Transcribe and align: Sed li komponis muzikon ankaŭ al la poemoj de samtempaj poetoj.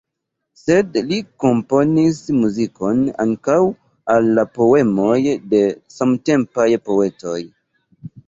Sed 0.59 0.95
li 1.09 1.17
komponis 1.43 2.21
muzikon 2.37 3.03
ankaŭ 3.25 3.59
al 4.15 4.31
la 4.39 4.45
poemoj 4.57 5.19
de 5.53 5.61
samtempaj 5.99 6.67
poetoj. 6.89 7.39